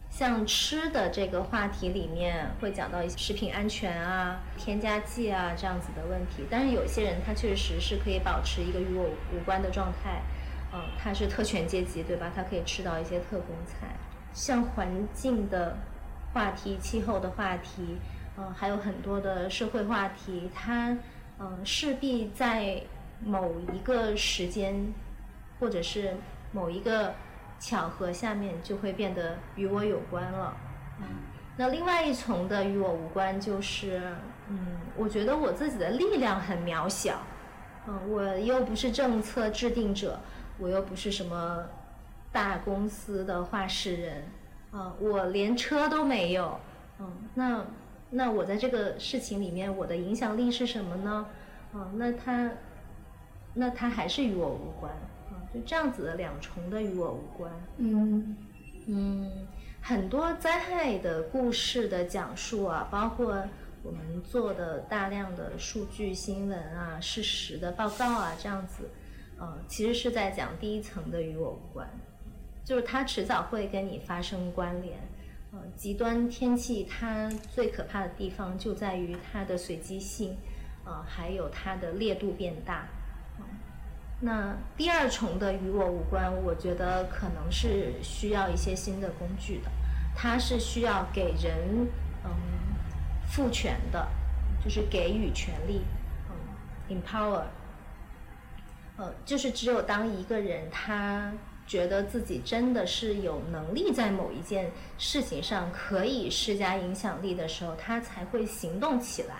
[0.09, 6.43] 像吃的这个话题里面会讲到一些食品安全啊、添加剂啊这样子的问题。
[6.49, 10.21] 但是有些人他确实是可以保持一个与我无关的状态，
[10.73, 12.31] 嗯，他是特权阶级对吧？
[12.35, 13.95] 他可以吃到一些特供菜，
[14.31, 15.77] 像环境的
[16.33, 17.97] 话题、气候的话题。
[18.37, 20.97] 嗯，还有很多的社会话题，它
[21.39, 22.81] 嗯势必在
[23.23, 24.93] 某一个时间，
[25.59, 26.15] 或者是
[26.51, 27.13] 某一个
[27.59, 30.55] 巧合下面，就会变得与我有关了。
[30.99, 31.05] 嗯，
[31.57, 34.01] 那另外一重的与我无关，就是
[34.49, 37.19] 嗯，我觉得我自己的力量很渺小，
[37.87, 40.19] 嗯，我又不是政策制定者，
[40.57, 41.63] 我又不是什么
[42.31, 44.23] 大公司的话事人，
[44.73, 46.59] 嗯，我连车都没有，
[46.99, 47.65] 嗯，那
[48.15, 51.27] 那我在这个事情里面，我的影响力是什么呢？
[51.73, 52.49] 啊，那他
[53.53, 54.89] 那他还是与我无关
[55.29, 55.43] 啊。
[55.53, 57.51] 就这样子的两重的与我无关。
[57.75, 58.37] 嗯
[58.87, 59.47] 嗯，
[59.81, 63.43] 很多灾害的故事的讲述啊，包括
[63.83, 68.89] 我们做的大量的数据新闻啊、事实的报告啊，这样子，
[69.37, 71.85] 呃，其实是在讲第一层的与我无关，
[72.63, 74.97] 就是它迟早会跟你发生关联。
[75.55, 80.35] 呃，极端天气它最可怕的地方就在于它的随机性，
[80.83, 82.85] 呃，还有它的烈度变大。
[84.19, 89.71] 那第二重的与我无关，我觉得可能是需要一些新的工具的，
[90.13, 91.87] 它是需要给人
[92.25, 92.31] 嗯
[93.29, 94.07] 赋权的，
[94.61, 95.81] 就是给予权利，
[96.29, 97.43] 嗯，empower，
[98.97, 101.31] 呃，就是只有当一个人他
[101.67, 109.35] 觉得自己真的是有能力在某一件事情上可以施加影响力的时候，他才会行动起来。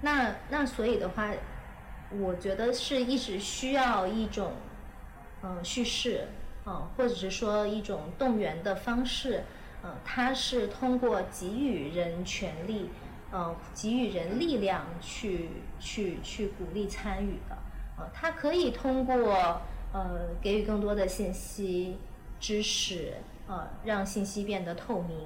[0.00, 1.30] 那那所以的话。
[2.22, 4.54] 我觉得是一直需要一种，
[5.42, 6.26] 嗯，叙事，
[6.64, 9.44] 嗯，或者是说一种动员的方式，
[9.84, 12.88] 嗯，它是通过给予人权利，
[13.30, 17.58] 嗯，给予人力量去去去鼓励参与的，
[17.98, 19.60] 呃，它可以通过
[19.98, 21.96] 呃给予更多的信息、
[22.38, 23.14] 知识，
[23.48, 25.16] 呃，让信息变得透明。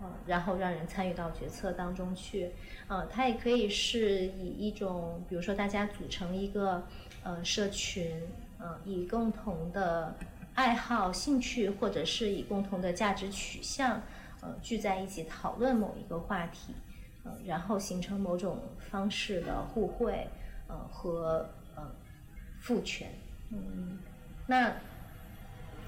[0.00, 2.52] 呃，然后让人参与到决策当中去，
[2.86, 6.86] 呃，它也可以是以一种，比如说大家组成一个
[7.24, 8.22] 呃社群，
[8.60, 10.14] 嗯，以共同的
[10.54, 14.00] 爱好、兴趣，或者是以共同的价值取向，
[14.40, 16.72] 呃，聚在一起讨论某一个话题，
[17.24, 20.28] 呃，然后形成某种方式的互惠，
[20.68, 21.82] 呃和呃
[22.60, 23.10] 赋权，
[23.50, 23.98] 嗯，
[24.48, 24.72] 那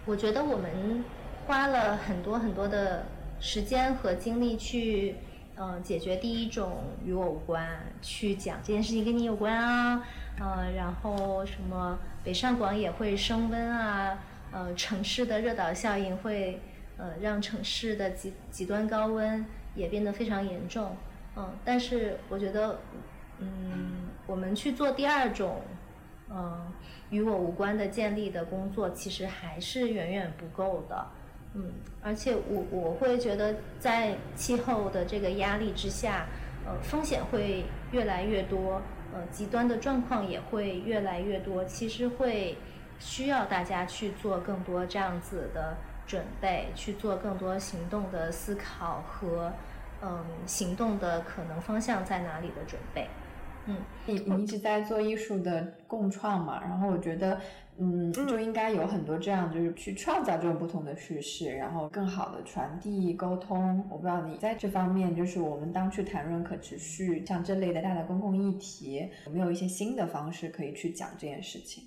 [0.07, 1.05] 我觉得我们
[1.47, 3.05] 花了很多很多的。
[3.43, 5.17] 时间和精力去，
[5.57, 7.67] 嗯，解决第一种与我无关，
[8.03, 10.07] 去讲这件事情跟你有关啊，
[10.39, 14.19] 呃，然后什么北上广也会升温啊，
[14.53, 16.61] 呃，城市的热岛效应会，
[16.99, 19.43] 呃，让城市的极极端高温
[19.75, 20.95] 也变得非常严重，
[21.35, 22.79] 嗯，但是我觉得，
[23.39, 25.63] 嗯，我们去做第二种，
[26.31, 26.72] 嗯，
[27.11, 31.07] 与我无关的建立的工作，其实还是远远不够的。
[31.55, 36.26] 嗯，而且我我会觉得，在气候的这个压力之下，
[36.64, 38.81] 呃，风险会越来越多，
[39.12, 41.64] 呃，极端的状况也会越来越多。
[41.64, 42.57] 其实会
[43.01, 45.76] 需要大家去做更多这样子的
[46.07, 49.53] 准备，去做更多行动的思考和
[50.01, 53.09] 嗯行动的可能方向在哪里的准备。
[53.71, 57.41] 嗯，你你一直在做艺术的共创嘛，然后我觉得。
[57.83, 63.83] 嗯，就应该有很多这样，就是去创造这种不同的叙事，然后更好的传递沟通。
[63.89, 71.85] 我不知道你在这方面，就是我们当去谈论可持续像这类的大的公共议题，有没有一些新的方式可以去讲这件事情？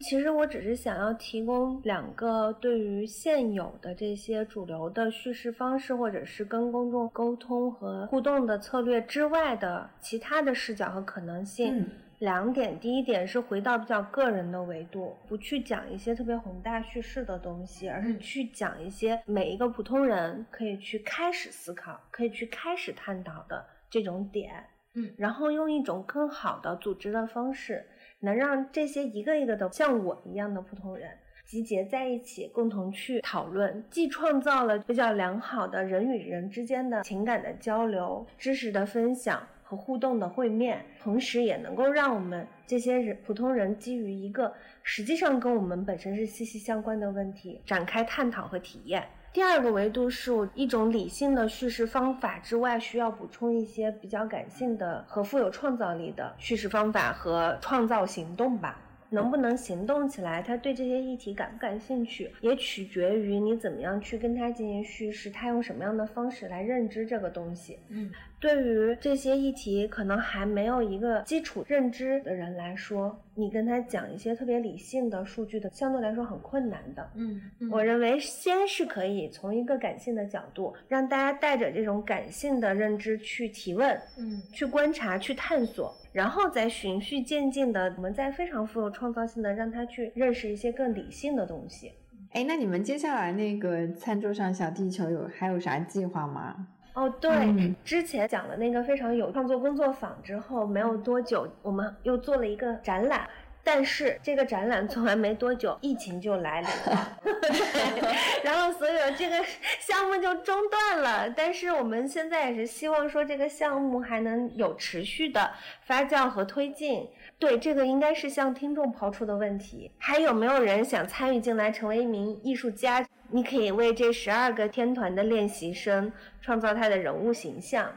[0.00, 11.90] 其实我只是想要提供两个对于现有的这些主流的叙事方式，或者是跟公众沟通和互动的策略之外的其他的视角和可能性。
[12.18, 24.64] 两点，第一点是回到比较个人的维度，不去讲一些特别宏大叙事的东西，而是去讲一些每一个普通人可以去开始思考、可以去开始探讨的这种点。
[24.94, 27.84] 嗯，然后用一种更好的组织的方式，
[28.20, 31.10] 能让这些一个一个的像我一样的普通人
[31.44, 39.46] 集结在一起，共同去讨论，既创造了比较良好的人与人之间的情感的交流、知识的分享。
[39.68, 44.54] 和互动的会面，同时也能够让我们这些人普通人基于一个
[44.84, 49.04] 实际上跟我们本身是息息相关的问题展开探讨和体验。
[49.36, 58.80] 第二个维度是我一种理性的叙事方法之外，需要补充一些比较感性的和富有创造力的叙事方法和创造行动吧。
[59.10, 60.42] 能不能行动起来？
[60.42, 67.78] 他对这些议题感不感兴趣，也取决于你怎么样去跟他进行叙事，他用什么样的方式来认知这个东西。
[67.90, 77.10] 嗯，对于这些议题可能还没有一个基础认知的人来说，你跟他讲一些特别理性的数据的，相对来说很困难的。
[77.14, 85.94] 嗯，我认为先是可以从一个感性的角度，让大家带着这种感性的认知去提问，嗯，去观察，去探索。
[86.12, 91.92] 然后再循序渐进的，我们再非常富有创造性的让他去认识一些更理性的东西。
[92.32, 96.68] 哎，那你们接下来那个餐桌上小地球有还有啥计划吗？
[96.96, 103.28] 哦，对，之前讲了那个非常有创作工作坊之后，没有多久，我们又做了一个展览。
[103.62, 109.44] 但是这个展览做完没多久，疫情就来临了， 对，然后所有这个
[109.80, 111.28] 项目就中断了。
[111.28, 115.50] 但是我们现在也是希望说这个项目还能有持续的
[115.82, 117.08] 发酵和推进。
[117.40, 119.90] 对，这个应该是向听众抛出的问题。
[119.98, 123.04] 还有没有人想参与进来成为一名艺术家？
[123.30, 126.12] 你可以为这十二个天团的练习生
[126.46, 127.92] 创造他的人物形象，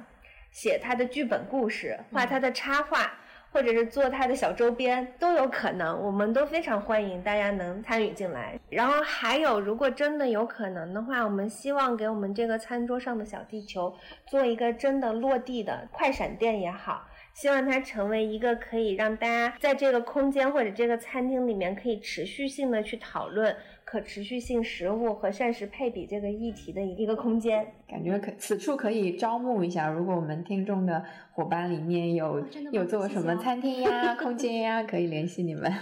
[0.50, 3.14] 写他的剧本故事，画他的插画。
[3.52, 8.60] 或者是做他的小周边都有可能，我们都非常欢迎大家能参与进来。
[8.70, 13.92] 然后还有，如果真的有可能的话，我们希望给我们这个餐桌上的小地球
[14.28, 23.56] 做一个真的落地的快闪店也好，希望它成为一个可以让大家在这个空间或者这个餐厅里面可以持续性的去讨论。
[23.92, 29.88] 可持续性食物和膳食配比这个议题的一个空间，感觉可此处可以招募一下。
[29.88, 35.74] 如果我们听众的伙伴里面有有做什么餐厅呀、 空间呀，可以联系你们。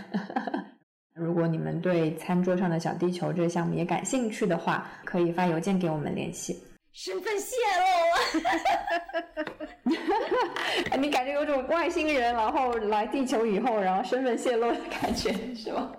[1.13, 6.57] 如果你们对餐桌上的小地球这个项目也感兴趣的话，可以发邮件给我们联系。
[6.93, 8.39] 身份泄露
[10.89, 15.91] 了， 你感觉有种外星人然后来地球以后，然后身份泄露的感觉，是吗？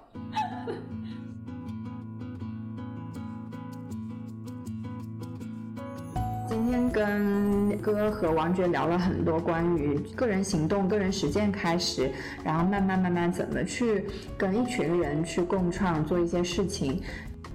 [6.69, 12.11] 天跟哥和王爵聊了很多关于个人行动、个人实践开始，
[12.45, 14.05] 然后慢慢慢慢怎么去
[14.37, 17.01] 跟一群人去共创做一些事情。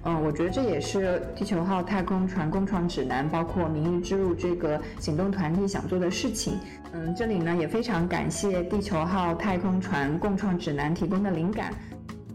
[0.06, 6.58] 嗯，我觉得这也是地球号太空船共创指南，包括明日之路这个行动团体想做的事情。
[6.92, 11.72] 嗯，这里呢也非常感谢地球号太空船共创指南提供的灵感。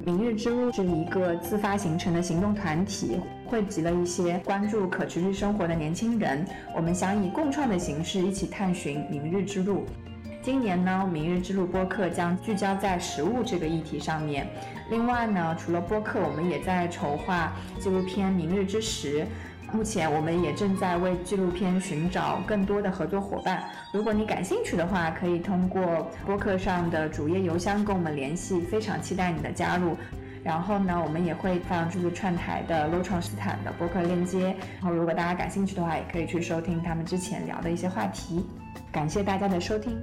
[0.04, 3.20] 明日之路是一个自发形成的行动团体，
[3.50, 6.46] 汇集了一些关注可持续生活的年轻人。
[6.76, 9.86] 我们想以共创的形式一起探寻明日之路。
[10.44, 14.48] 今年呢，明日之路播客将聚焦在食物这个议题上面。
[14.92, 19.22] 另外呢，除了播客，我们也在筹划纪录片《明日之时》。
[19.72, 23.64] 目前我们也正在为纪录片寻找更多的合作伙伴。
[23.94, 28.62] 如果你感兴趣的话，可以通过播客上的主页邮箱跟我们联系。
[28.62, 29.96] 非常期待你的加入。
[30.44, 34.56] 然后呢，我们也会放这个串台的 Low 创斯坦的播客链接。
[34.80, 38.46] 然后如果大家感兴趣的话，也可以去收听他们之前聊的一些话题。
[38.92, 40.02] 感谢大家的收听。